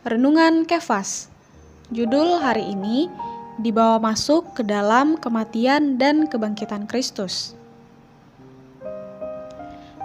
[0.00, 1.28] Renungan Kefas.
[1.92, 3.12] Judul hari ini
[3.60, 7.52] dibawa masuk ke dalam kematian dan kebangkitan Kristus.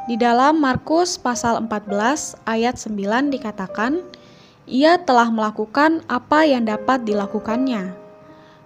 [0.04, 4.04] Di dalam Markus pasal 14 ayat 9 dikatakan,
[4.68, 7.96] ia telah melakukan apa yang dapat dilakukannya.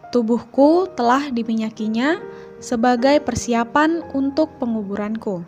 [0.09, 2.17] Tubuhku telah diminyakinya
[2.57, 5.45] sebagai persiapan untuk penguburanku.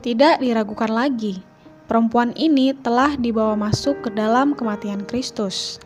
[0.00, 1.49] Tidak diragukan lagi
[1.90, 5.82] perempuan ini telah dibawa masuk ke dalam kematian Kristus.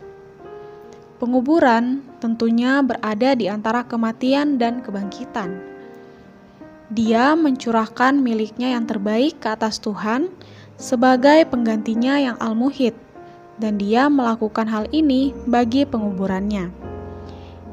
[1.17, 5.57] Penguburan tentunya berada di antara kematian dan kebangkitan.
[6.93, 10.29] Dia mencurahkan miliknya yang terbaik ke atas Tuhan
[10.77, 12.93] sebagai penggantinya yang al-muhid,
[13.57, 16.69] dan dia melakukan hal ini bagi penguburannya.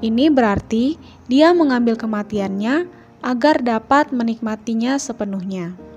[0.00, 0.96] Ini berarti
[1.28, 2.88] dia mengambil kematiannya
[3.20, 5.91] agar dapat menikmatinya sepenuhnya.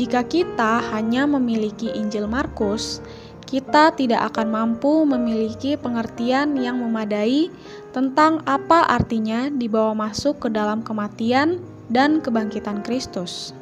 [0.00, 3.04] Jika kita hanya memiliki Injil Markus,
[3.44, 7.52] kita tidak akan mampu memiliki pengertian yang memadai
[7.92, 11.60] tentang apa artinya dibawa masuk ke dalam kematian
[11.92, 13.52] dan kebangkitan Kristus.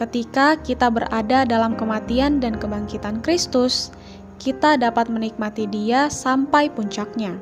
[0.00, 3.92] Ketika kita berada dalam kematian dan kebangkitan Kristus,
[4.40, 7.36] kita dapat menikmati Dia sampai puncaknya.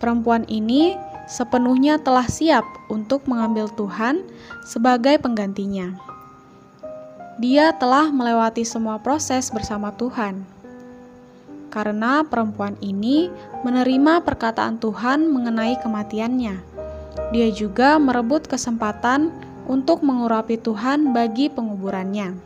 [0.00, 0.96] Perempuan ini
[1.30, 4.22] sepenuhnya telah siap untuk mengambil Tuhan
[4.66, 5.94] sebagai penggantinya.
[7.40, 10.44] Dia telah melewati semua proses bersama Tuhan.
[11.72, 13.32] Karena perempuan ini
[13.64, 16.60] menerima perkataan Tuhan mengenai kematiannya,
[17.32, 19.32] dia juga merebut kesempatan
[19.64, 22.36] untuk mengurapi Tuhan bagi penguburannya.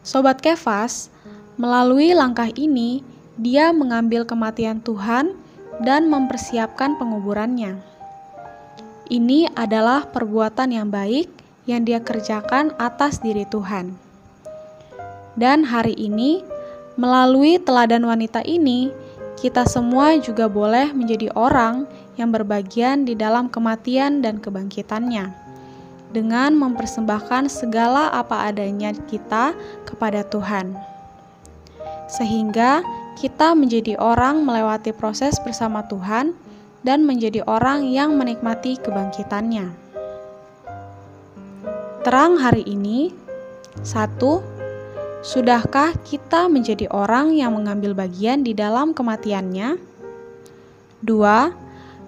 [0.00, 1.12] Sobat Kefas,
[1.60, 3.04] melalui langkah ini,
[3.40, 5.32] dia mengambil kematian Tuhan
[5.80, 7.80] dan mempersiapkan penguburannya.
[9.08, 11.32] Ini adalah perbuatan yang baik
[11.64, 13.96] yang dia kerjakan atas diri Tuhan.
[15.40, 16.44] Dan hari ini,
[17.00, 18.92] melalui teladan wanita ini,
[19.40, 21.88] kita semua juga boleh menjadi orang
[22.20, 25.32] yang berbagian di dalam kematian dan kebangkitannya,
[26.12, 29.56] dengan mempersembahkan segala apa adanya kita
[29.88, 30.76] kepada Tuhan,
[32.04, 32.84] sehingga
[33.20, 36.32] kita menjadi orang melewati proses bersama Tuhan
[36.80, 39.68] dan menjadi orang yang menikmati kebangkitannya.
[42.00, 43.12] Terang hari ini,
[43.84, 44.40] satu,
[45.20, 49.76] sudahkah kita menjadi orang yang mengambil bagian di dalam kematiannya?
[51.04, 51.52] Dua,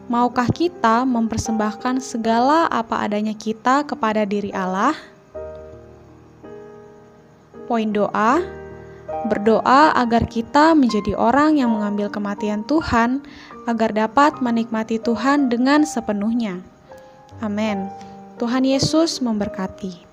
[0.09, 4.97] maukah kita mempersembahkan segala apa adanya kita kepada diri Allah?
[7.69, 8.62] Poin doa
[9.27, 13.23] Berdoa agar kita menjadi orang yang mengambil kematian Tuhan,
[13.65, 16.61] agar dapat menikmati Tuhan dengan sepenuhnya.
[17.39, 17.87] Amin.
[18.43, 20.12] Tuhan Yesus memberkati.